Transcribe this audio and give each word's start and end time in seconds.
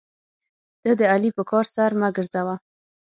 ته 0.81 0.91
د 0.99 1.01
علي 1.13 1.29
په 1.37 1.43
کار 1.49 1.65
سر 1.75 1.91
مه 1.99 2.09
ګرځوه. 2.15 2.55